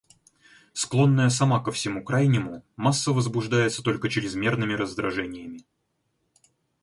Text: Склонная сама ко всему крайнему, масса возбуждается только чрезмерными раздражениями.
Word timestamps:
Склонная 0.83 1.27
сама 1.35 1.59
ко 1.65 1.71
всему 1.71 2.03
крайнему, 2.03 2.63
масса 2.75 3.11
возбуждается 3.11 3.83
только 3.83 4.09
чрезмерными 4.09 4.73
раздражениями. 4.73 5.63